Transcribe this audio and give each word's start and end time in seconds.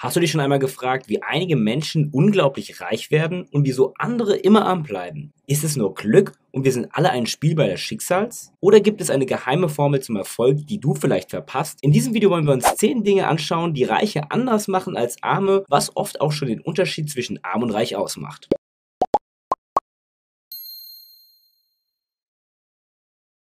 Hast 0.00 0.14
du 0.14 0.20
dich 0.20 0.30
schon 0.30 0.40
einmal 0.40 0.60
gefragt, 0.60 1.08
wie 1.08 1.24
einige 1.24 1.56
Menschen 1.56 2.10
unglaublich 2.12 2.80
reich 2.80 3.10
werden 3.10 3.48
und 3.50 3.64
wieso 3.64 3.94
andere 3.98 4.36
immer 4.36 4.64
arm 4.64 4.84
bleiben? 4.84 5.32
Ist 5.48 5.64
es 5.64 5.74
nur 5.74 5.92
Glück 5.94 6.38
und 6.52 6.62
wir 6.62 6.70
sind 6.70 6.86
alle 6.92 7.10
ein 7.10 7.26
Spielball 7.26 7.70
des 7.70 7.80
Schicksals? 7.80 8.52
Oder 8.60 8.78
gibt 8.78 9.00
es 9.00 9.10
eine 9.10 9.26
geheime 9.26 9.68
Formel 9.68 10.00
zum 10.00 10.14
Erfolg, 10.14 10.64
die 10.68 10.78
du 10.78 10.94
vielleicht 10.94 11.30
verpasst? 11.30 11.80
In 11.82 11.90
diesem 11.90 12.14
Video 12.14 12.30
wollen 12.30 12.46
wir 12.46 12.52
uns 12.52 12.76
10 12.76 13.02
Dinge 13.02 13.26
anschauen, 13.26 13.74
die 13.74 13.82
Reiche 13.82 14.30
anders 14.30 14.68
machen 14.68 14.96
als 14.96 15.20
Arme, 15.24 15.64
was 15.68 15.96
oft 15.96 16.20
auch 16.20 16.30
schon 16.30 16.46
den 16.46 16.60
Unterschied 16.60 17.10
zwischen 17.10 17.42
arm 17.42 17.64
und 17.64 17.70
reich 17.70 17.96
ausmacht. 17.96 18.48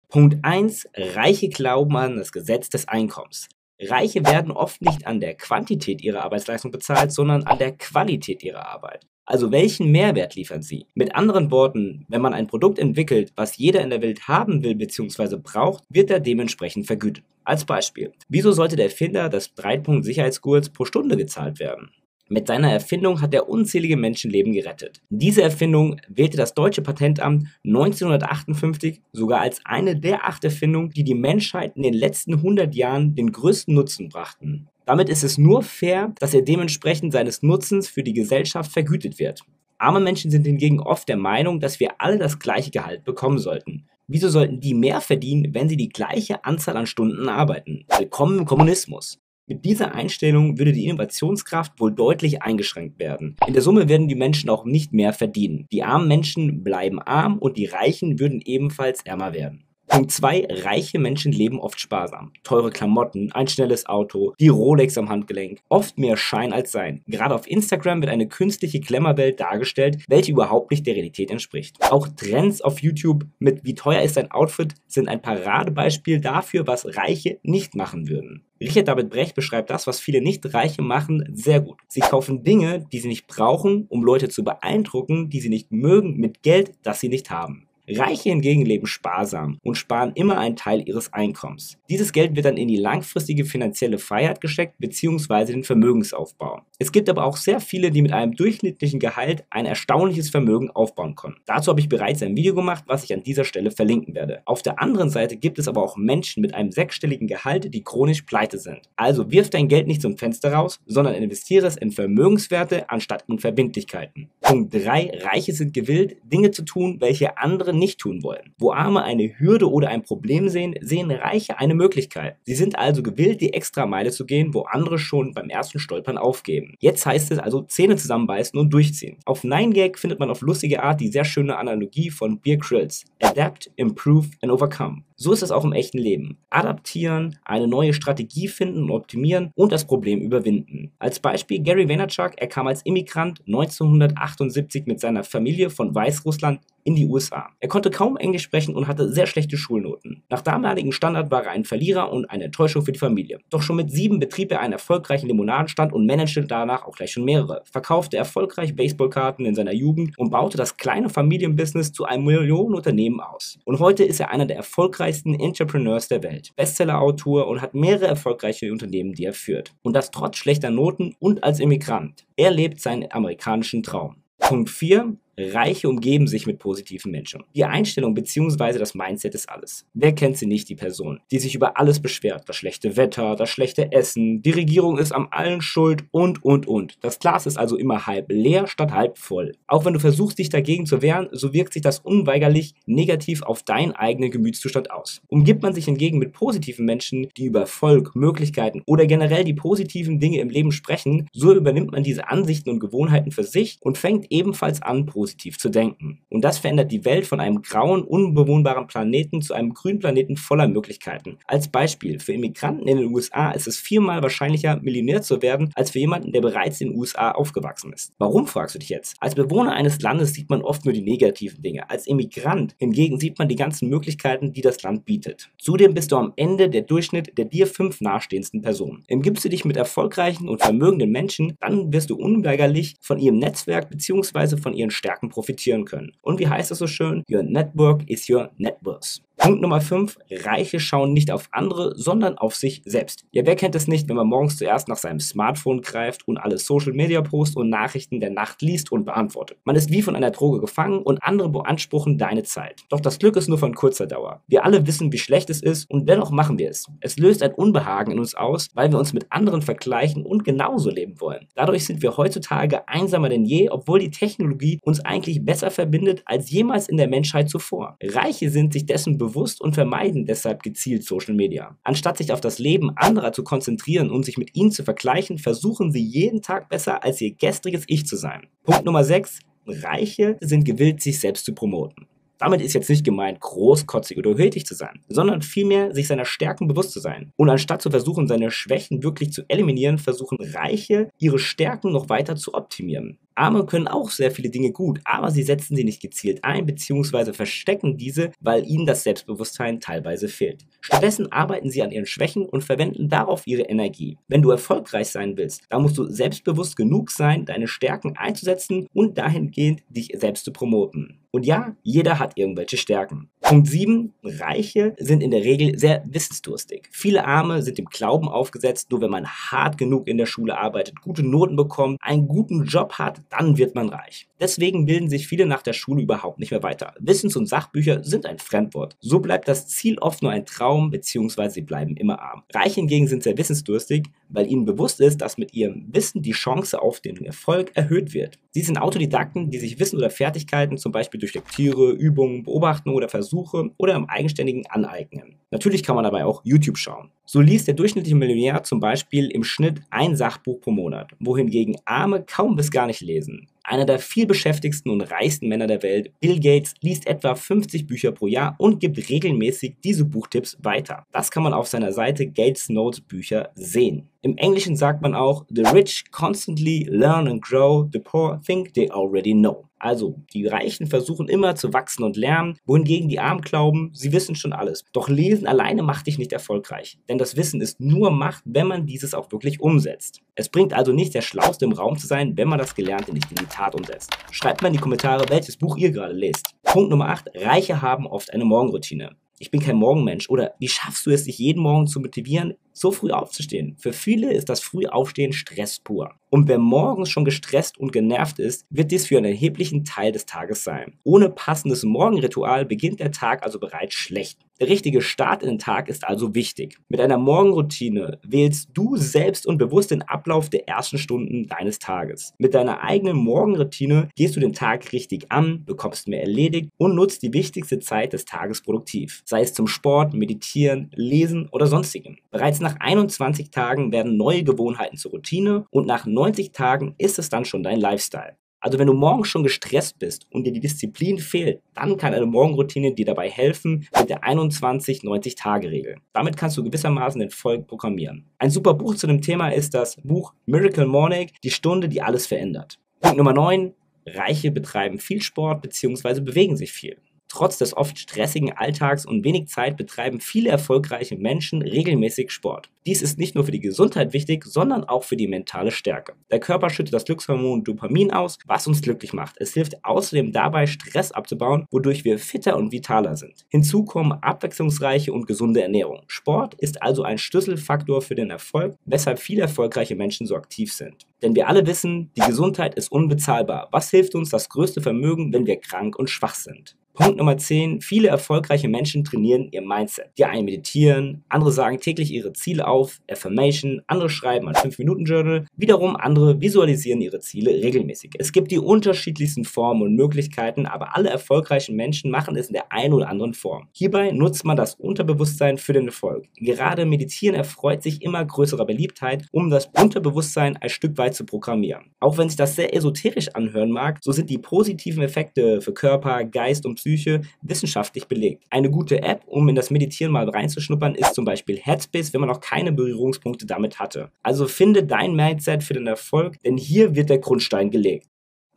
Punkt 0.09 0.39
1. 0.43 0.89
Reiche 0.95 1.51
glauben 1.51 1.95
an 1.99 2.17
das 2.17 2.33
Gesetz 2.33 2.71
des 2.71 2.89
Einkommens. 2.89 3.51
Reiche 3.81 4.25
werden 4.25 4.53
oft 4.53 4.81
nicht 4.83 5.07
an 5.07 5.21
der 5.21 5.35
Quantität 5.35 6.03
ihrer 6.03 6.25
Arbeitsleistung 6.25 6.71
bezahlt, 6.71 7.13
sondern 7.13 7.45
an 7.45 7.59
der 7.59 7.73
Qualität 7.73 8.43
ihrer 8.43 8.67
Arbeit. 8.69 9.07
Also 9.29 9.51
welchen 9.51 9.91
Mehrwert 9.91 10.37
liefern 10.37 10.63
sie? 10.63 10.87
Mit 10.95 11.17
anderen 11.17 11.51
Worten, 11.51 12.07
wenn 12.09 12.23
man 12.23 12.33
ein 12.33 12.47
Produkt 12.47 12.79
entwickelt, 12.79 13.33
was 13.35 13.57
jeder 13.57 13.83
in 13.83 13.91
der 13.91 14.01
Welt 14.01 14.29
haben 14.29 14.63
will 14.63 14.77
bzw. 14.77 15.37
braucht, 15.43 15.83
wird 15.89 16.11
er 16.11 16.21
dementsprechend 16.21 16.87
vergütet. 16.87 17.25
Als 17.45 17.65
Beispiel, 17.65 18.13
wieso 18.29 18.53
sollte 18.53 18.77
der 18.77 18.87
Erfinder 18.87 19.29
des 19.29 19.49
Breitpunkt-Sicherheitsgurts 19.49 20.71
pro 20.71 20.85
Stunde 20.85 21.17
gezahlt 21.17 21.59
werden? 21.59 21.91
Mit 22.29 22.49
seiner 22.49 22.73
Erfindung 22.73 23.21
hat 23.21 23.33
er 23.35 23.49
unzählige 23.49 23.97
Menschenleben 23.97 24.53
gerettet. 24.53 25.01
Diese 25.11 25.43
Erfindung 25.43 26.01
wählte 26.09 26.37
das 26.37 26.55
deutsche 26.55 26.83
Patentamt 26.83 27.47
1958 27.65 29.01
sogar 29.13 29.43
als 29.43 29.61
eine 29.65 29.95
der 29.95 30.27
acht 30.27 30.43
Erfindungen, 30.43 30.91
die 30.91 31.05
die 31.05 31.15
Menschheit 31.15 31.77
in 31.77 31.85
den 31.85 31.95
letzten 31.95 32.35
100 32.35 32.75
Jahren 32.75 33.15
den 33.15 33.31
größten 33.31 33.73
Nutzen 33.73 34.09
brachten. 34.09 34.67
Damit 34.87 35.09
ist 35.09 35.23
es 35.23 35.39
nur 35.39 35.63
fair, 35.63 36.13
dass 36.19 36.35
er 36.35 36.43
dementsprechend 36.43 37.13
seines 37.13 37.45
Nutzens 37.45 37.89
für 37.89 38.03
die 38.03 38.13
Gesellschaft 38.13 38.73
vergütet 38.73 39.21
wird. 39.21 39.43
Arme 39.79 40.01
Menschen 40.01 40.33
sind 40.33 40.47
hingegen 40.47 40.81
oft 40.81 41.09
der 41.09 41.17
Meinung, 41.17 41.61
dass 41.61 41.79
wir 41.79 42.01
alle 42.01 42.19
das 42.19 42.41
gleiche 42.41 42.73
Gehalt 42.73 43.05
bekommen 43.05 43.39
sollten. 43.39 43.85
Wieso 44.09 44.29
sollten 44.31 44.61
die 44.61 44.75
mehr 44.75 45.01
verdienen, 45.01 45.55
wenn 45.55 45.69
sie 45.69 45.77
die 45.77 45.91
gleiche 45.91 46.45
Anzahl 46.45 46.77
an 46.77 46.87
Stunden 46.87 47.29
arbeiten? 47.29 47.85
Willkommen 47.99 48.39
im 48.39 48.45
Kommunismus. 48.47 49.21
Mit 49.49 49.65
dieser 49.65 49.95
Einstellung 49.95 50.59
würde 50.59 50.73
die 50.73 50.87
Innovationskraft 50.87 51.79
wohl 51.79 51.95
deutlich 51.95 52.43
eingeschränkt 52.43 52.99
werden. 52.99 53.37
In 53.47 53.53
der 53.53 53.63
Summe 53.63 53.89
werden 53.89 54.09
die 54.09 54.17
Menschen 54.17 54.51
auch 54.51 54.65
nicht 54.65 54.93
mehr 54.93 55.13
verdienen. 55.13 55.69
Die 55.71 55.85
armen 55.85 56.09
Menschen 56.09 56.65
bleiben 56.65 57.01
arm 57.01 57.39
und 57.39 57.57
die 57.57 57.67
Reichen 57.67 58.19
würden 58.19 58.41
ebenfalls 58.45 59.03
ärmer 59.03 59.35
werden. 59.35 59.66
Punkt 59.89 60.11
2. 60.11 60.47
Reiche 60.51 60.99
Menschen 60.99 61.33
leben 61.33 61.61
oft 61.61 61.81
sparsam. 61.81 62.33
Teure 62.43 62.71
Klamotten, 62.71 63.33
ein 63.33 63.49
schnelles 63.49 63.87
Auto, 63.87 64.35
die 64.39 64.49
Rolex 64.49 64.99
am 64.99 65.09
Handgelenk. 65.09 65.61
Oft 65.69 65.99
mehr 65.99 66.17
Schein 66.17 66.53
als 66.53 66.73
Sein. 66.73 67.03
Gerade 67.07 67.35
auf 67.35 67.49
Instagram 67.49 68.03
wird 68.03 68.13
eine 68.13 68.29
künstliche 68.29 68.81
Glamourwelt 68.81 69.41
dargestellt, 69.41 70.05
welche 70.09 70.33
überhaupt 70.33 70.71
nicht 70.71 70.87
der 70.87 70.95
Realität 70.95 71.31
entspricht. 71.31 71.77
Auch 71.91 72.09
Trends 72.09 72.61
auf 72.61 72.83
YouTube 72.83 73.27
mit 73.39 73.65
wie 73.65 73.75
teuer 73.75 74.03
ist 74.03 74.19
ein 74.19 74.31
Outfit 74.31 74.75
sind 74.87 75.09
ein 75.09 75.23
Paradebeispiel 75.23 76.21
dafür, 76.21 76.67
was 76.67 76.97
Reiche 76.97 77.39
nicht 77.43 77.75
machen 77.75 78.09
würden. 78.09 78.45
Richard 78.61 78.89
David 78.89 79.11
Brecht 79.11 79.35
beschreibt 79.35 79.71
das, 79.71 79.87
was 79.87 80.01
viele 80.01 80.23
Nicht-Reiche 80.23 80.83
machen, 80.83 81.29
sehr 81.33 81.61
gut. 81.61 81.79
Sie 81.89 82.01
kaufen 82.01 82.43
Dinge, 82.43 82.87
die 82.91 83.01
sie 83.01 83.09
nicht 83.09 83.27
brauchen, 83.27 83.87
um 83.89 84.03
Leute 84.03 84.29
zu 84.29 84.45
beeindrucken, 84.45 85.29
die 85.29 85.41
sie 85.41 85.51
nicht 85.51 85.73
mögen, 85.73 86.17
mit 86.17 86.43
Geld, 86.43 86.73
das 86.83 87.01
sie 87.01 87.11
nicht 87.11 87.31
haben. 87.31 87.66
Reiche 87.89 88.31
hingegen 88.31 88.65
leben 88.65 88.87
sparsam 88.87 89.59
und 89.63 89.77
sparen 89.77 90.13
immer 90.15 90.39
einen 90.39 90.57
Teil 90.57 90.83
ihres 90.87 91.13
Einkommens. 91.13 91.79
Dieses 91.89 92.13
Geld 92.13 92.35
wird 92.35 92.47
dann 92.47 92.57
in 92.57 92.69
die 92.69 92.77
langfristige 92.77 93.45
finanzielle 93.45 93.99
Freiheit 93.99 94.41
gesteckt 94.41 94.75
bzw. 94.79 95.53
den 95.53 95.65
Vermögensaufbau. 95.65 96.63
Es 96.79 96.93
gibt 96.93 97.09
aber 97.09 97.25
auch 97.25 97.37
sehr 97.37 97.61
viele, 97.61 97.91
die 97.91 98.03
mit 98.03 98.13
einem 98.13 98.35
durchschnittlichen 98.35 99.01
Gehalt 99.01 99.45
ein 99.51 99.67
erstaunliches 99.67 100.31
Vermögen 100.31 100.71
aufbauen 100.71 101.15
können. 101.15 101.37
Dazu 101.47 101.71
habe 101.71 101.81
ich 101.81 101.89
bereits 101.89 102.23
ein 102.23 102.37
Video 102.37 102.55
gemacht, 102.55 102.85
was 102.87 103.05
ich 103.05 103.15
an 103.15 103.23
dieser 103.23 103.45
Stelle 103.45 103.71
verlinken 103.71 104.15
werde. 104.15 104.43
Auf 104.45 104.63
der 104.63 104.81
anderen 104.81 105.11
Seite 105.11 105.37
gibt 105.37 105.59
es 105.59 105.69
aber 105.69 105.83
auch 105.83 105.97
Menschen 105.97 106.41
mit 106.41 106.55
einem 106.55 106.73
sechsstelligen 106.73 107.29
Gehalt, 107.29 107.73
die 107.73 107.83
chronisch 107.83 108.23
pleite 108.23 108.59
sind. 108.59 108.81
Also 108.97 109.31
wirf 109.31 109.51
dein 109.51 109.69
Geld 109.69 109.87
nicht 109.87 110.03
zum 110.03 110.19
Fenster 110.19 110.53
raus, 110.53 110.81
sondern 110.87 111.15
investiere 111.15 111.67
es 111.67 111.77
in 111.77 111.91
Vermögenswerte 111.93 112.91
anstatt 112.91 113.25
in 113.29 113.39
Verbindlichkeiten. 113.39 114.29
Punkt 114.41 114.75
3. 114.75 115.21
Reiche 115.23 115.53
sind 115.53 115.73
gewillt, 115.73 116.17
Dinge 116.25 116.51
zu 116.51 116.63
tun, 116.63 116.97
welche 117.01 117.39
andere 117.39 117.76
nicht 117.79 118.01
tun 118.01 118.23
wollen. 118.23 118.55
Wo 118.59 118.73
Arme 118.73 119.03
eine 119.03 119.39
Hürde 119.39 119.71
oder 119.71 119.89
ein 119.89 120.03
Problem 120.03 120.49
sehen, 120.49 120.75
sehen 120.81 121.11
Reiche 121.11 121.59
eine 121.59 121.75
Möglichkeit. 121.75 122.37
Sie 122.45 122.55
sind 122.55 122.79
also 122.79 123.03
gewillt, 123.03 123.41
die 123.41 123.53
extra 123.53 123.87
Meile 123.87 124.11
zu 124.11 124.27
gehen, 124.27 124.55
wo 124.55 124.63
andere 124.63 124.99
schon 124.99 125.33
beim 125.33 125.49
ersten 125.49 125.79
Stolpern 125.79 126.19
aufgeben. 126.19 126.75
Jetzt 126.81 127.07
heißt 127.07 127.31
es 127.33 127.39
also 127.39 127.63
Zähne 127.63 127.97
zusammenbeißen 127.97 128.59
und 128.59 128.73
durchziehen. 128.73 129.19
Auf 129.25 129.45
9gag 129.45 129.99
findet 129.99 130.21
man 130.21 130.31
auf 130.31 130.41
lustige 130.41 130.83
Art 130.83 131.01
die 131.01 131.09
sehr 131.09 131.25
schöne 131.25 131.57
Analogie 131.57 132.11
von 132.11 132.41
Beer 132.41 132.59
Grills. 132.59 133.05
Adapt, 133.23 133.71
Improve 133.77 134.27
and 134.43 134.53
Overcome. 134.53 135.06
So 135.19 135.33
ist 135.33 135.43
es 135.43 135.51
auch 135.51 135.65
im 135.65 135.73
echten 135.73 135.97
Leben. 135.97 136.37
Adaptieren, 136.51 137.39
eine 137.43 137.67
neue 137.67 137.95
Strategie 137.95 138.49
finden 138.49 138.83
und 138.83 138.91
optimieren 138.91 139.51
und 139.55 139.73
das 139.73 139.87
Problem 139.87 140.21
überwinden. 140.21 140.93
Als 140.99 141.21
Beispiel 141.21 141.63
Gary 141.63 141.89
Vaynerchuk, 141.89 142.33
er 142.37 142.49
kam 142.49 142.67
als 142.67 142.83
Immigrant 142.83 143.41
1978 143.47 144.85
mit 144.85 145.01
seiner 145.01 145.25
Familie 145.25 145.71
von 145.71 145.95
Weißrussland 145.95 146.61
in 146.85 146.95
die 146.95 147.07
USA. 147.07 147.49
Er 147.59 147.69
konnte 147.69 147.91
kaum 147.91 148.17
Englisch 148.17 148.43
sprechen 148.43 148.77
und 148.77 148.87
hatte 148.87 149.11
sehr 149.11 149.27
schlechte 149.27 149.57
Schulnoten. 149.57 150.23
Nach 150.29 150.41
damaligen 150.43 150.93
Standard 150.93 151.33
war 151.33 151.45
er 151.45 151.51
ein 151.51 151.65
Verlierer 151.65 152.13
und 152.13 152.31
eine 152.31 152.45
Enttäuschung 152.45 152.83
für 152.83 152.93
die 152.93 152.99
Familie. 152.99 153.41
Doch 153.51 153.63
schon 153.63 153.77
mit 153.77 153.91
sieben 153.91 154.21
betrieb 154.21 154.53
er 154.53 154.61
einen 154.61 154.75
erfolgreichen 154.75 155.27
Limonadenstand 155.27 155.93
und 155.93 156.07
managte 156.07 156.45
danach 156.45 156.87
auch 156.87 156.95
gleich 156.95 157.11
schon 157.11 157.25
mehrere. 157.25 157.63
Verkaufte 157.65 158.17
erfolgreich 158.19 158.77
Baseballkarten 158.77 159.47
in 159.47 159.57
seiner 159.57 159.73
Jugend 159.73 160.17
und 160.17 160.31
baute 160.31 160.57
das 160.57 160.77
kleine 160.77 161.09
Familienbusiness 161.09 161.93
zu 161.93 162.05
einem 162.05 162.25
Millionenunternehmen 162.25 163.21
aus. 163.21 163.59
Und 163.65 163.81
heute 163.81 164.05
ist 164.05 164.21
er 164.21 164.31
einer 164.31 164.47
der 164.47 164.57
erfolgreichsten 164.57 165.06
erfolgreichsten 165.07 165.35
Entrepreneurs 165.35 166.09
der 166.09 166.23
Welt, 166.25 166.53
Bestsellerautor 166.57 167.47
und 167.47 167.63
hat 167.63 167.75
mehrere 167.75 168.07
erfolgreiche 168.07 168.73
Unternehmen, 168.73 169.13
die 169.13 169.25
er 169.25 169.33
führt. 169.33 169.73
Und 169.83 169.95
das 169.95 170.11
trotz 170.11 170.37
schlechter 170.37 170.71
Noten 170.71 171.15
und 171.21 171.45
als 171.45 171.61
Immigrant. 171.61 172.27
Er 172.37 172.51
lebt 172.51 172.81
seinen 172.81 173.13
amerikanischen 173.13 173.85
Traum. 173.85 174.17
Punkt 174.39 174.69
4. 174.69 175.17
Reiche 175.39 175.89
umgeben 175.89 176.27
sich 176.27 176.47
mit 176.47 176.59
positiven 176.59 177.13
Menschen. 177.13 177.45
Die 177.55 177.65
Einstellung 177.65 178.15
bzw. 178.15 178.79
das 178.79 178.95
Mindset 178.95 179.35
ist 179.35 179.49
alles. 179.51 179.85
Wer 179.93 180.15
kennt 180.15 180.39
sie 180.39 180.47
nicht, 180.47 180.69
die 180.71 180.75
Person, 180.75 181.21
die 181.31 181.39
sich 181.39 181.55
über 181.55 181.79
alles 181.79 182.01
beschwert? 182.01 182.45
Das 182.49 182.57
schlechte 182.57 182.97
Wetter, 182.97 183.37
das 183.37 183.51
schlechte 183.51 183.93
Essen, 183.93 184.41
die 184.41 184.51
Regierung 184.51 184.97
ist 184.97 185.13
am 185.13 185.29
allen 185.31 185.61
schuld 185.61 186.05
und, 186.11 186.43
und, 186.43 186.67
und. 186.67 186.97
Das 187.03 187.19
Glas 187.19 187.45
ist 187.45 187.59
also 187.59 187.77
immer 187.77 188.07
halb 188.07 188.33
leer 188.33 188.67
statt 188.67 188.93
halb 188.93 189.19
voll. 189.19 189.53
Auch 189.67 189.85
wenn 189.85 189.93
du 189.93 190.01
versuchst, 190.01 190.39
dich 190.39 190.49
dagegen 190.49 190.87
zu 190.87 191.03
wehren, 191.03 191.29
so 191.33 191.53
wirkt 191.53 191.75
sich 191.75 191.83
das 191.83 191.99
unweigerlich 191.99 192.75
negativ 192.87 193.43
auf 193.43 193.63
deinen 193.63 193.93
eigenen 193.93 194.31
Gemütszustand 194.31 194.91
aus. 194.91 195.21
Umgibt 195.29 195.63
man 195.63 195.75
sich 195.75 195.85
hingegen 195.85 196.19
mit 196.19 196.33
positiven 196.33 196.87
Menschen, 196.87 197.29
die 197.37 197.45
über 197.45 197.61
Erfolg, 197.61 198.17
Möglichkeiten 198.17 198.83
oder 198.87 199.07
generell 199.07 199.45
die 199.45 199.55
positiven 199.55 200.19
Dinge 200.19 200.41
im 200.41 200.49
Leben 200.49 200.73
sprechen, 200.73 201.29
so 201.33 201.53
übernimmt 201.53 201.93
man 201.93 202.03
diese 202.03 202.29
Ansichten 202.29 202.71
und 202.71 202.81
Gewohnheiten 202.81 203.33
für 203.33 203.45
sich 203.45 203.79
und 203.83 203.99
fängt 203.99 204.27
ebenfalls 204.31 204.81
an, 204.81 205.05
positiv 205.05 205.26
positiv 205.27 205.59
zu 205.59 205.71
denken. 205.71 206.21
Und 206.31 206.43
das 206.43 206.59
verändert 206.59 206.93
die 206.93 207.05
Welt 207.05 207.27
von 207.27 207.41
einem 207.41 207.61
grauen, 207.61 208.05
unbewohnbaren 208.05 208.87
Planeten 208.87 209.43
zu 209.43 209.55
einem 209.55 209.75
grünen 209.75 209.99
Planeten 209.99 210.37
voller 210.37 210.69
Möglichkeiten. 210.69 211.39
Als 211.49 211.67
Beispiel, 211.67 212.21
für 212.21 212.33
Immigranten 212.33 212.87
in 212.87 212.99
den 212.99 213.13
USA 213.13 213.51
ist 213.51 213.67
es 213.67 213.77
viermal 213.77 214.23
wahrscheinlicher, 214.23 214.79
Millionär 214.83 215.23
zu 215.23 215.43
werden, 215.43 215.73
als 215.75 215.91
für 215.91 215.99
jemanden, 215.99 216.31
der 216.31 216.43
bereits 216.43 216.81
in 216.81 216.91
den 216.91 216.99
USA 216.99 217.33
aufgewachsen 217.33 217.93
ist. 217.93 218.13
Warum, 218.19 218.47
fragst 218.47 218.77
du 218.77 218.79
dich 218.79 218.89
jetzt? 218.89 219.17
Als 219.19 219.35
Bewohner 219.35 219.73
eines 219.73 220.01
Landes 220.01 220.33
sieht 220.33 220.49
man 220.49 220.63
oft 220.63 220.85
nur 220.85 220.95
die 220.95 221.03
negativen 221.03 221.61
Dinge. 221.61 221.91
Als 221.91 222.07
Immigrant 222.07 222.77
hingegen 222.79 223.19
sieht 223.19 223.37
man 223.41 223.49
die 223.49 223.57
ganzen 223.57 223.89
Möglichkeiten, 223.89 224.53
die 224.53 224.61
das 224.61 224.81
Land 224.85 225.07
bietet. 225.07 225.51
Zudem 225.59 225.93
bist 225.93 226.13
du 226.13 226.17
am 226.19 226.35
Ende 226.37 226.71
der 226.71 226.83
Durchschnitt 226.83 227.37
der 227.37 227.47
dir 227.47 227.67
fünf 227.67 228.01
nahestehendsten 228.01 228.63
Personen. 228.63 229.05
Umgibst 229.11 229.45
du 229.45 229.49
dich 229.49 229.65
mit 229.65 229.77
erfolgreichen 229.77 230.49
und 230.49 230.63
vermögenden 230.63 231.11
Menschen, 231.11 231.57
dann 231.61 231.93
wirst 231.93 232.11
du 232.11 232.17
unweigerlich 232.17 232.95
von 233.01 233.19
ihrem 233.19 233.39
Netzwerk 233.39 233.89
bzw. 233.91 234.57
von 234.57 234.73
ihren 234.73 234.91
Stärken 234.91 235.16
Stärken 235.17 235.29
profitieren 235.31 235.85
können. 235.85 236.13
Und 236.23 236.39
wie 236.39 236.49
heißt 236.49 236.71
es 236.71 236.79
so 236.79 236.87
schön? 236.87 237.25
Your 237.31 237.43
network 237.43 238.09
is 238.09 238.29
your 238.29 238.51
net 238.59 238.77
worth. 238.83 239.21
Punkt 239.47 239.63
Nummer 239.63 239.81
5. 239.81 240.19
Reiche 240.45 240.81
schauen 240.81 241.13
nicht 241.13 241.31
auf 241.31 241.49
andere, 241.53 241.95
sondern 241.95 242.37
auf 242.37 242.57
sich 242.57 242.83
selbst. 242.85 243.27
Ja, 243.31 243.47
wer 243.47 243.55
kennt 243.55 243.77
es 243.77 243.87
nicht, 243.87 244.09
wenn 244.09 244.17
man 244.17 244.27
morgens 244.27 244.57
zuerst 244.57 244.89
nach 244.89 244.97
seinem 244.97 245.21
Smartphone 245.21 245.83
greift 245.83 246.27
und 246.27 246.37
alle 246.37 246.59
Social 246.59 246.93
Media 246.93 247.23
Posts 247.23 247.55
und 247.55 247.71
Nachrichten 247.71 248.19
der 248.19 248.31
Nacht 248.31 248.61
liest 248.61 248.91
und 248.91 249.05
beantwortet? 249.05 249.59
Man 249.63 249.77
ist 249.77 249.93
wie 249.93 250.03
von 250.03 250.17
einer 250.17 250.33
Droge 250.33 250.59
gefangen 250.59 250.99
und 250.99 251.23
andere 251.23 251.49
beanspruchen 251.49 252.19
deine 252.19 252.43
Zeit. 252.43 252.83
Doch 252.89 252.99
das 252.99 253.21
Glück 253.21 253.37
ist 253.37 253.47
nur 253.47 253.59
von 253.59 253.73
kurzer 253.73 254.09
Dauer. 254.09 254.43
Wir 254.49 254.65
alle 254.65 254.85
wissen, 254.89 255.13
wie 255.13 255.19
schlecht 255.19 255.49
es 255.49 255.63
ist 255.63 255.89
und 255.89 256.09
dennoch 256.09 256.33
machen 256.33 256.59
wir 256.59 256.69
es. 256.69 256.87
Es 256.99 257.17
löst 257.17 257.41
ein 257.45 257.55
Unbehagen 257.55 258.11
in 258.11 258.19
uns 258.19 258.35
aus, 258.35 258.67
weil 258.75 258.91
wir 258.91 258.99
uns 258.99 259.13
mit 259.13 259.27
anderen 259.31 259.63
vergleichen 259.63 260.27
und 260.27 260.43
genauso 260.43 260.91
leben 260.91 261.21
wollen. 261.21 261.47
Dadurch 261.55 261.85
sind 261.85 262.03
wir 262.03 262.17
heutzutage 262.17 262.89
einsamer 262.89 263.29
denn 263.29 263.45
je, 263.45 263.71
obwohl 263.71 264.01
die 264.01 264.11
Technologie 264.11 264.81
uns 264.83 264.99
eigentlich 265.05 265.45
besser 265.45 265.71
verbindet 265.71 266.25
als 266.25 266.51
jemals 266.51 266.89
in 266.89 266.97
der 266.97 267.07
Menschheit 267.07 267.49
zuvor. 267.49 267.97
Reiche 268.03 268.51
sind 268.51 268.73
sich 268.73 268.87
dessen 268.87 269.19
bewusst, 269.19 269.36
bewusst 269.37 269.61
und 269.61 269.75
vermeiden 269.75 270.25
deshalb 270.25 270.63
gezielt 270.63 271.05
Social 271.05 271.35
Media. 271.35 271.77
Anstatt 271.83 272.17
sich 272.19 272.33
auf 272.33 272.41
das 272.41 272.59
Leben 272.59 272.91
anderer 272.97 273.33
zu 273.33 273.45
konzentrieren 273.45 274.11
und 274.11 274.25
sich 274.25 274.39
mit 274.39 274.57
ihnen 274.57 274.73
zu 274.73 274.83
vergleichen, 274.83 275.39
versuchen 275.39 275.93
sie 275.93 276.03
jeden 276.03 276.41
Tag 276.41 276.69
besser 276.69 277.05
als 277.05 277.21
ihr 277.21 277.35
gestriges 277.35 277.85
Ich 277.87 278.07
zu 278.07 278.17
sein. 278.17 278.47
Punkt 278.65 278.85
Nummer 278.85 279.05
6. 279.05 279.41
Reiche 279.67 280.39
sind 280.41 280.65
gewillt, 280.65 281.03
sich 281.03 281.21
selbst 281.21 281.45
zu 281.45 281.55
promoten. 281.55 282.07
Damit 282.39 282.61
ist 282.61 282.75
jetzt 282.75 282.91
nicht 282.91 283.05
gemeint, 283.05 283.41
großkotzig 283.41 284.19
oder 284.19 284.37
hötig 284.37 284.67
zu 284.67 284.75
sein, 284.75 285.01
sondern 285.09 285.41
vielmehr 285.41 285.95
sich 285.95 286.07
seiner 286.07 286.27
Stärken 286.27 286.69
bewusst 286.69 286.93
zu 286.93 287.01
sein. 287.01 287.33
Und 287.37 287.49
anstatt 287.49 287.81
zu 287.81 287.91
versuchen, 287.91 288.29
seine 288.29 288.51
Schwächen 288.51 289.03
wirklich 289.03 289.33
zu 289.33 289.43
eliminieren, 289.49 289.99
versuchen 289.99 290.39
Reiche, 290.41 291.09
ihre 291.19 291.39
Stärken 291.39 291.93
noch 291.93 292.09
weiter 292.09 292.37
zu 292.37 292.53
optimieren. 292.55 293.19
Arme 293.37 293.67
können 293.67 293.89
auch 293.89 294.11
sehr 294.11 294.31
viele 294.31 294.51
Dinge 294.51 294.73
gut, 294.73 295.01
aber 295.05 295.31
sie 295.31 295.43
setzen 295.43 295.77
sie 295.77 295.85
nicht 295.85 296.01
gezielt 296.01 296.43
ein 296.45 296.67
bzw. 296.67 297.33
verstecken 297.33 297.97
diese, 297.97 298.33
weil 298.41 298.67
ihnen 298.67 298.87
das 298.87 299.03
Selbstbewusstsein 299.03 299.81
teilweise 299.81 300.29
fehlt. 300.29 300.67
Stattdessen 300.81 301.31
arbeiten 301.31 301.71
sie 301.71 301.83
an 301.83 301.91
ihren 301.91 302.07
Schwächen 302.07 302.47
und 302.47 302.65
verwenden 302.65 303.09
darauf 303.09 303.47
ihre 303.47 303.63
Energie. 303.63 304.19
Wenn 304.29 304.43
du 304.43 304.51
erfolgreich 304.51 305.09
sein 305.09 305.37
willst, 305.37 305.63
dann 305.69 305.83
musst 305.83 305.99
du 305.99 306.07
selbstbewusst 306.07 306.77
genug 306.77 307.11
sein, 307.11 307.45
deine 307.45 307.69
Stärken 307.69 308.17
einzusetzen 308.17 308.87
und 308.93 309.19
dahingehend 309.19 309.83
dich 309.89 310.13
selbst 310.15 310.45
zu 310.45 310.53
promoten. 310.53 311.21
Und 311.37 311.45
ja, 311.45 311.77
jeder 311.83 312.19
hat 312.19 312.39
irgendwelche 312.39 312.79
Stärken. 312.79 313.29
Punkt 313.43 313.69
7. 313.69 314.15
Reiche 314.23 314.95
sind 314.99 315.23
in 315.23 315.31
der 315.31 315.45
Regel 315.45 315.79
sehr 315.79 316.03
wissensdurstig. 316.07 316.89
Viele 316.91 317.27
Arme 317.27 317.63
sind 317.63 317.77
dem 317.77 317.85
Glauben 317.85 318.27
aufgesetzt, 318.29 318.91
nur 318.91 319.03
wenn 319.03 319.11
man 319.11 319.27
hart 319.27 319.77
genug 319.77 320.09
in 320.09 320.17
der 320.17 320.25
Schule 320.25 320.57
arbeitet, 320.57 321.03
gute 321.03 321.23
Noten 321.23 321.55
bekommt, 321.55 321.99
einen 322.01 322.27
guten 322.27 322.65
Job 322.65 322.95
hat, 322.95 323.26
dann 323.31 323.59
wird 323.59 323.75
man 323.75 323.89
reich. 323.89 324.29
Deswegen 324.41 324.87
bilden 324.87 325.09
sich 325.09 325.27
viele 325.27 325.47
nach 325.47 325.63
der 325.63 325.73
Schule 325.73 326.03
überhaupt 326.03 326.39
nicht 326.39 326.51
mehr 326.51 326.63
weiter. 326.63 326.95
Wissens- 326.99 327.37
und 327.37 327.47
Sachbücher 327.47 328.05
sind 328.05 328.27
ein 328.27 328.39
Fremdwort. 328.39 328.97
So 329.01 329.21
bleibt 329.21 329.49
das 329.49 329.69
Ziel 329.69 329.99
oft 329.99 330.23
nur 330.23 330.31
ein 330.31 330.45
Traum, 330.45 330.91
beziehungsweise 330.91 331.55
sie 331.55 331.63
bleiben 331.63 331.97
immer 331.97 332.21
arm. 332.21 332.43
Reiche 332.53 332.77
hingegen 332.77 333.09
sind 333.09 333.23
sehr 333.23 333.39
wissensdurstig, 333.39 334.07
weil 334.29 334.47
ihnen 334.47 334.65
bewusst 334.65 335.01
ist, 335.01 335.21
dass 335.21 335.39
mit 335.39 335.55
ihrem 335.55 335.87
Wissen 335.93 336.23
die 336.23 336.33
Chance 336.33 336.81
auf 336.81 337.01
den 337.01 337.25
Erfolg 337.25 337.73
erhöht 337.75 338.13
wird. 338.13 338.39
Sie 338.51 338.63
sind 338.63 338.79
Autodidakten, 338.79 339.51
die 339.51 339.59
sich 339.59 339.79
Wissen 339.79 339.97
oder 339.97 340.11
Fertigkeiten 340.11 340.79
zum 340.79 340.93
Beispiel 340.93 341.21
durch 341.21 341.35
Lektüre, 341.35 341.93
Übungen, 341.93 342.43
Beobachten 342.43 342.91
oder 342.91 343.09
Versuche 343.09 343.71
oder 343.79 343.95
im 343.95 344.09
Eigenständigen 344.09 344.67
aneignen. 344.67 345.37
Natürlich 345.51 345.83
kann 345.83 345.97
man 345.97 346.05
dabei 346.05 346.25
auch 346.25 346.43
YouTube 346.45 346.79
schauen. 346.79 347.11
So 347.29 347.41
liest 347.41 347.67
der 347.67 347.75
durchschnittliche 347.75 348.15
Millionär 348.15 348.63
zum 348.63 348.79
Beispiel 348.79 349.29
im 349.31 349.43
Schnitt 349.43 349.83
ein 349.91 350.15
Sachbuch 350.15 350.61
pro 350.61 350.71
Monat, 350.71 351.11
wohingegen 351.19 351.77
Arme 351.85 352.25
kaum 352.25 352.55
bis 352.55 352.71
gar 352.71 352.87
nicht 352.87 353.01
lesen. 353.01 353.49
Einer 353.69 353.85
der 353.85 353.99
vielbeschäftigsten 353.99 354.93
und 354.93 355.01
reichsten 355.01 355.49
Männer 355.49 355.67
der 355.67 355.83
Welt, 355.83 356.13
Bill 356.21 356.39
Gates, 356.39 356.75
liest 356.83 357.05
etwa 357.09 357.35
50 357.35 357.89
Bücher 357.89 358.13
pro 358.13 358.29
Jahr 358.29 358.55
und 358.59 358.79
gibt 358.79 358.97
regelmäßig 359.09 359.75
diese 359.83 360.05
Buchtipps 360.05 360.57
weiter. 360.63 361.05
Das 361.11 361.33
kann 361.33 361.43
man 361.43 361.53
auf 361.53 361.67
seiner 361.67 361.91
Seite 361.91 362.29
Gates 362.29 362.69
Notes 362.69 363.01
Bücher 363.01 363.51
sehen. 363.57 364.09
Im 364.23 364.37
Englischen 364.39 364.77
sagt 364.77 365.03
man 365.03 365.15
auch, 365.15 365.45
The 365.51 365.63
rich 365.63 366.05
constantly 366.13 366.87
learn 366.89 367.27
and 367.27 367.43
grow, 367.43 367.89
the 367.93 367.99
poor 367.99 368.41
think 368.41 368.73
they 368.75 368.89
already 368.91 369.33
know. 369.33 369.69
Also, 369.79 370.17
die 370.33 370.47
Reichen 370.47 370.87
versuchen 370.87 371.29
immer 371.29 371.55
zu 371.55 371.73
wachsen 371.73 372.03
und 372.03 372.17
lernen, 372.17 372.59
wohingegen 372.65 373.09
die 373.09 373.21
Armen 373.21 373.43
glauben, 373.43 373.91
sie 373.93 374.11
wissen 374.11 374.35
schon 374.35 374.53
alles. 374.53 374.85
Doch 374.93 375.09
Lesen 375.09 375.47
alleine 375.47 375.83
macht 375.83 376.07
dich 376.07 376.19
nicht 376.19 376.33
erfolgreich, 376.33 376.99
denn 377.09 377.19
das 377.19 377.37
Wissen 377.37 377.61
ist 377.61 377.79
nur 377.79 378.11
Macht, 378.11 378.43
wenn 378.47 378.67
man 378.67 378.87
dieses 378.87 379.15
auch 379.15 379.31
wirklich 379.31 379.61
umsetzt. 379.61 380.23
Es 380.35 380.49
bringt 380.49 380.73
also 380.73 380.93
nicht 380.93 381.15
der 381.15 381.23
Schlauste 381.23 381.67
im 381.67 381.73
Raum 381.73 381.99
zu 381.99 382.07
sein, 382.07 382.37
wenn 382.37 382.49
man 382.49 382.59
das 382.59 382.75
Gelernte 382.75 383.13
nicht 383.13 383.31
in 383.31 383.37
die 383.37 383.47
Tat 383.57 383.75
umsetzt. 383.75 384.17
Schreibt 384.31 384.61
mal 384.61 384.69
in 384.69 384.75
die 384.75 384.79
Kommentare, 384.79 385.25
welches 385.31 385.57
Buch 385.57 385.79
ihr 385.79 385.91
gerade 385.91 386.13
lest. 386.13 386.55
Punkt 386.63 386.91
Nummer 386.91 387.09
8. 387.09 387.31
Reiche 387.37 387.81
haben 387.81 388.07
oft 388.07 388.33
eine 388.35 388.45
Morgenroutine. 388.45 389.17
Ich 389.39 389.51
bin 389.51 389.61
kein 389.61 389.77
Morgenmensch. 389.77 390.29
Oder 390.29 390.55
wie 390.59 390.69
schaffst 390.69 391.07
du 391.07 391.11
es, 391.11 391.25
dich 391.25 391.39
jeden 391.39 391.63
Morgen 391.63 391.87
zu 391.87 392.01
motivieren, 392.01 392.55
so 392.77 392.93
früh 392.93 393.11
aufzustehen. 393.11 393.77
Für 393.79 393.93
viele 393.93 394.33
ist 394.33 394.49
das 394.49 394.61
Frühaufstehen 394.61 395.33
Stress 395.33 395.81
pur. 395.81 396.13
Und 396.29 396.49
wer 396.49 396.59
morgens 396.59 397.09
schon 397.09 397.25
gestresst 397.25 397.79
und 397.79 397.93
genervt 397.93 398.39
ist, 398.39 398.67
wird 398.69 398.91
dies 398.91 399.07
für 399.07 399.17
einen 399.17 399.27
erheblichen 399.33 399.85
Teil 399.85 400.13
des 400.13 400.27
Tages 400.27 400.65
sein. 400.65 400.95
Ohne 401.05 401.31
passendes 401.31 401.85
Morgenritual 401.85 402.67
beginnt 402.67 403.01
der 403.01 403.13
Tag 403.13 403.45
also 403.45 403.59
bereits 403.59 403.95
schlecht. 403.95 404.41
Der 404.59 404.69
richtige 404.69 405.03
Start 405.03 405.43
in 405.43 405.51
den 405.51 405.59
Tag 405.59 405.89
ist 405.89 406.05
also 406.05 406.35
wichtig. 406.35 406.79
Mit 406.89 406.99
einer 407.01 407.19
Morgenroutine 407.19 408.19
wählst 408.27 408.71
du 408.73 408.97
selbst 408.97 409.47
und 409.47 409.59
bewusst 409.59 409.91
den 409.91 410.01
Ablauf 410.01 410.49
der 410.49 410.67
ersten 410.67 410.97
Stunden 410.97 411.47
deines 411.47 411.79
Tages. 411.79 412.33
Mit 412.39 412.55
deiner 412.55 412.83
eigenen 412.83 413.19
Morgenroutine 413.19 414.09
gehst 414.17 414.35
du 414.35 414.41
den 414.41 414.55
Tag 414.55 414.93
richtig 414.93 415.31
an, 415.31 415.65
bekommst 415.67 416.09
mehr 416.09 416.23
erledigt 416.23 416.71
und 416.79 416.95
nutzt 416.95 417.23
die 417.23 417.35
wichtigste 417.35 417.81
Zeit 417.81 418.15
des 418.15 418.25
Tages 418.25 418.63
produktiv. 418.63 419.23
Sei 419.27 419.43
es 419.43 419.53
zum 419.53 419.67
Sport, 419.67 420.15
Meditieren, 420.15 420.91
Lesen 420.95 421.51
oder 421.53 421.67
sonstigem. 421.67 422.17
Bereits 422.31 422.61
nach 422.67 422.81
21 422.81 423.53
Tagen 423.53 423.93
werden 423.93 424.17
neue 424.17 424.43
Gewohnheiten 424.43 424.97
zur 424.97 425.13
Routine 425.13 425.67
und 425.71 425.87
nach 425.87 426.05
90 426.05 426.51
Tagen 426.51 426.97
ist 426.99 427.17
es 427.21 427.29
dann 427.29 427.45
schon 427.45 427.63
dein 427.63 427.79
Lifestyle. 427.79 428.37
Also 428.59 428.81
wenn 428.81 428.89
du 428.89 428.93
morgens 428.93 429.29
schon 429.29 429.45
gestresst 429.45 430.01
bist 430.01 430.27
und 430.33 430.45
dir 430.45 430.53
die 430.53 430.59
Disziplin 430.59 431.19
fehlt, 431.19 431.61
dann 431.75 431.97
kann 431.97 432.13
eine 432.13 432.27
Morgenroutine 432.27 432.93
dir 432.93 433.07
dabei 433.07 433.31
helfen 433.31 433.87
mit 433.97 434.11
der 434.11 434.25
21-90-Tage-Regel. 434.25 435.99
Damit 436.13 436.37
kannst 436.37 436.57
du 436.57 436.65
gewissermaßen 436.65 437.21
den 437.21 437.31
Volk 437.31 437.69
programmieren. 437.69 438.25
Ein 438.39 438.51
super 438.51 438.75
Buch 438.75 438.97
zu 438.97 439.07
dem 439.07 439.23
Thema 439.23 439.51
ist 439.51 439.73
das 439.73 439.97
Buch 440.03 440.35
Miracle 440.47 440.87
Morning, 440.87 441.31
die 441.45 441.51
Stunde, 441.53 441.89
die 441.89 442.03
alles 442.03 442.27
verändert. 442.27 442.81
Punkt 443.01 443.17
Nummer 443.17 443.33
9. 443.33 443.75
Reiche 444.07 444.51
betreiben 444.51 444.99
viel 444.99 445.23
Sport 445.23 445.63
bzw. 445.63 446.21
bewegen 446.21 446.57
sich 446.57 446.73
viel. 446.73 446.97
Trotz 447.37 447.59
des 447.59 447.77
oft 447.77 447.99
stressigen 447.99 448.57
Alltags 448.57 449.05
und 449.05 449.23
wenig 449.23 449.49
Zeit 449.49 449.77
betreiben 449.77 450.21
viele 450.21 450.49
erfolgreiche 450.49 451.19
Menschen 451.19 451.61
regelmäßig 451.61 452.31
Sport. 452.31 452.71
Dies 452.87 453.03
ist 453.03 453.19
nicht 453.19 453.35
nur 453.35 453.45
für 453.45 453.51
die 453.51 453.59
Gesundheit 453.59 454.13
wichtig, 454.13 454.45
sondern 454.45 454.85
auch 454.85 455.03
für 455.03 455.17
die 455.17 455.27
mentale 455.27 455.73
Stärke. 455.73 456.13
Der 456.31 456.39
Körper 456.39 456.71
schüttet 456.71 456.95
das 456.95 457.05
Glückshormon 457.05 457.65
Dopamin 457.65 458.13
aus, 458.13 458.39
was 458.47 458.69
uns 458.69 458.81
glücklich 458.81 459.13
macht. 459.13 459.35
Es 459.41 459.55
hilft 459.55 459.85
außerdem 459.85 460.31
dabei, 460.31 460.69
Stress 460.69 461.11
abzubauen, 461.11 461.67
wodurch 461.73 462.05
wir 462.05 462.21
fitter 462.21 462.57
und 462.57 462.71
vitaler 462.71 463.17
sind. 463.17 463.45
Hinzu 463.49 463.85
kommen 463.85 464.13
abwechslungsreiche 464.13 465.13
und 465.13 465.27
gesunde 465.27 465.63
Ernährung. 465.63 466.03
Sport 466.07 466.55
ist 466.55 466.81
also 466.81 467.03
ein 467.03 467.19
Schlüsselfaktor 467.19 468.03
für 468.03 468.15
den 468.15 468.31
Erfolg, 468.31 468.77
weshalb 468.85 469.19
viele 469.19 469.43
erfolgreiche 469.43 469.97
Menschen 469.97 470.29
so 470.29 470.37
aktiv 470.37 470.73
sind. 470.73 471.07
Denn 471.23 471.35
wir 471.35 471.49
alle 471.49 471.67
wissen, 471.67 472.13
die 472.17 472.21
Gesundheit 472.21 472.77
ist 472.77 472.93
unbezahlbar. 472.93 473.67
Was 473.73 473.91
hilft 473.91 474.15
uns 474.15 474.31
das 474.31 474.49
größte 474.49 474.81
Vermögen, 474.81 475.33
wenn 475.33 475.47
wir 475.47 475.57
krank 475.57 475.99
und 475.99 476.09
schwach 476.09 476.37
sind? 476.37 476.77
Punkt 476.97 477.19
Nummer 477.19 477.37
10. 477.37 477.83
Viele 477.83 478.09
erfolgreiche 478.09 478.69
Menschen 478.69 479.05
trainieren 479.05 479.49
ihr 479.53 479.61
Mindset. 479.61 480.13
Die 480.17 480.25
einen 480.25 480.47
meditieren, 480.47 481.25
andere 481.29 481.53
sagen 481.53 481.79
täglich 481.79 482.11
ihre 482.11 482.33
Ziele 482.33 482.67
auf, 482.67 482.76
Affirmation, 483.11 483.83
andere 483.87 484.09
schreiben 484.09 484.49
ein 484.49 484.55
5-Minuten-Journal, 484.55 485.47
wiederum 485.57 485.97
andere 485.97 486.41
visualisieren 486.41 487.01
ihre 487.01 487.21
Ziele 487.21 487.51
regelmäßig. 487.51 488.13
Es 488.19 488.33
gibt 488.33 488.51
die 488.51 488.59
unterschiedlichsten 488.59 489.45
Formen 489.45 489.83
und 489.83 489.97
Möglichkeiten, 489.97 490.67
aber 490.67 490.97
alle 490.97 491.11
erfolgreichen 491.11 491.77
Menschen 491.77 492.11
machen 492.11 492.37
es 492.37 492.49
in 492.49 492.55
der 492.55 492.73
einen 492.73 492.95
oder 492.95 493.09
anderen 493.09 493.35
Form. 493.35 493.69
Hierbei 493.73 494.11
nutzt 494.11 494.45
man 494.45 494.57
das 494.57 494.75
Unterbewusstsein 494.75 495.59
für 495.59 495.73
den 495.73 495.87
Erfolg. 495.87 496.27
Gerade 496.37 496.87
Meditieren 496.87 497.35
erfreut 497.35 497.83
sich 497.83 498.03
immer 498.03 498.25
größerer 498.25 498.67
Beliebtheit, 498.67 499.27
um 499.33 499.51
das 499.51 499.67
Unterbewusstsein 499.67 500.57
ein 500.57 500.69
Stück 500.69 500.99
weit 500.99 501.15
zu 501.15 501.25
programmieren. 501.25 501.93
Auch 502.01 502.19
wenn 502.19 502.29
sich 502.29 502.37
das 502.37 502.57
sehr 502.57 502.75
esoterisch 502.75 503.29
anhören 503.35 503.71
mag, 503.71 503.99
so 504.03 504.13
sind 504.13 504.31
die 504.31 504.39
positiven 504.39 505.03
Effekte 505.03 505.61
für 505.61 505.73
Körper, 505.73 506.25
Geist 506.25 506.67
und 506.67 506.77
Psyche 506.77 507.23
wissenschaftlich 507.43 508.07
belegt. 508.07 508.45
Eine 508.51 508.71
gute 508.71 509.03
App, 509.03 509.23
um 509.27 509.49
in 509.49 509.55
das 509.55 509.71
Meditieren 509.71 510.13
mal 510.13 510.29
reinzuschnuppern, 510.29 510.95
ist 510.95 511.15
zum 511.15 511.25
Beispiel 511.25 511.59
Headspace, 511.59 512.13
wenn 512.13 512.21
man 512.21 512.31
noch 512.31 512.41
keine 512.41 512.66
Berührungspunkte 512.73 513.47
damit 513.47 513.79
hatte. 513.79 514.11
Also 514.23 514.47
finde 514.47 514.85
dein 514.85 515.15
Mindset 515.15 515.63
für 515.63 515.75
den 515.75 515.87
Erfolg, 515.87 516.41
denn 516.43 516.57
hier 516.57 516.95
wird 516.95 517.11
der 517.11 517.19
Grundstein 517.19 517.71
gelegt. 517.71 518.07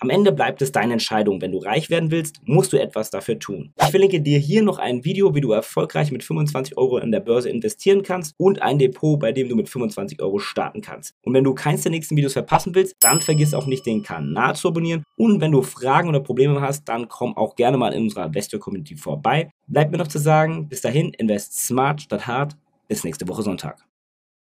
Am 0.02 0.10
Ende 0.10 0.32
bleibt 0.32 0.62
es 0.62 0.72
deine 0.72 0.94
Entscheidung. 0.94 1.42
Wenn 1.42 1.52
du 1.52 1.58
reich 1.58 1.90
werden 1.90 2.10
willst, 2.10 2.40
musst 2.46 2.72
du 2.72 2.82
etwas 2.82 3.10
dafür 3.10 3.38
tun. 3.38 3.74
Ich 3.78 3.88
verlinke 3.88 4.22
dir 4.22 4.40
hier 4.40 4.64
noch 4.64 4.80
ein 4.80 5.04
Video, 5.04 5.36
wie 5.36 5.42
du 5.42 5.52
erfolgreich 5.52 6.14
mit 6.14 6.24
25 6.24 6.78
Euro 6.78 7.00
in 7.00 7.12
der 7.12 7.20
Börse 7.20 7.50
investieren 7.50 8.02
kannst 8.02 8.34
und 8.38 8.62
ein 8.62 8.80
Depot, 8.80 9.20
bei 9.20 9.34
dem 9.34 9.50
du 9.50 9.58
mit 9.58 9.68
25 9.68 10.22
Euro 10.22 10.40
starten 10.40 10.80
kannst. 10.80 11.16
Und 11.24 11.34
wenn 11.34 11.44
du 11.44 11.54
keins 11.54 11.82
der 11.82 11.92
nächsten 11.92 12.16
Videos 12.16 12.32
verpassen 12.32 12.74
willst, 12.76 12.96
dann 13.02 13.20
vergiss 13.20 13.54
auch 13.54 13.66
nicht 13.66 13.86
den 13.86 14.02
Kanal 14.02 14.56
zu 14.56 14.70
abonnieren. 14.70 15.04
Und 15.18 15.42
wenn 15.42 15.52
du 15.52 15.62
Fragen 15.64 16.08
oder 16.08 16.22
Probleme 16.22 16.62
hast, 16.62 16.88
dann 16.88 17.10
komm 17.10 17.36
auch 17.36 17.58
gerne 17.58 17.76
mal 17.76 17.92
in 17.92 18.04
unserer 18.04 18.28
Investor 18.28 18.62
Community 18.62 18.96
vorbei. 18.96 19.52
Bleibt 19.68 19.92
mir 19.92 19.98
noch 19.98 20.08
zu 20.08 20.20
sagen, 20.20 20.70
bis 20.70 20.80
dahin, 20.80 21.10
invest 21.18 21.68
smart 21.68 22.02
statt 22.02 22.26
hart. 22.26 22.56
Bis 22.88 23.04
nächste 23.04 23.28
Woche 23.28 23.44
Sonntag. 23.44 23.89